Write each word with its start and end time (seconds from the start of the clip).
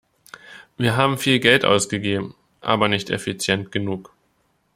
Wir 0.77 0.97
haben 0.97 1.19
viel 1.19 1.39
Geld 1.39 1.63
ausgegeben, 1.63 2.33
aber 2.59 2.87
nicht 2.87 3.11
effizient 3.11 3.71
genug. 3.71 4.11